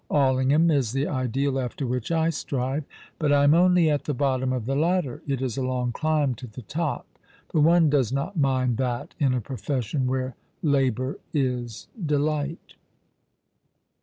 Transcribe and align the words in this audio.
Allingham 0.09 0.71
is 0.71 0.93
the 0.93 1.05
ideal 1.05 1.59
after 1.59 1.85
which 1.85 2.11
I 2.11 2.31
strive, 2.31 2.85
but 3.19 3.31
I 3.31 3.43
am 3.43 3.53
only 3.53 3.87
at 3.87 4.05
the 4.05 4.15
bottom 4.15 4.51
of 4.51 4.65
the 4.65 4.75
ladder. 4.75 5.21
It 5.27 5.43
is 5.43 5.57
a 5.57 5.61
long 5.61 5.91
climb 5.91 6.33
to 6.37 6.47
the 6.47 6.63
top; 6.63 7.05
but 7.53 7.61
one 7.61 7.87
does 7.91 8.11
not 8.11 8.35
mind 8.35 8.77
that 8.77 9.13
in 9.19 9.31
a 9.35 9.41
profession 9.41 10.07
where 10.07 10.35
labour 10.63 11.19
is 11.35 11.85
delight." 12.03 12.73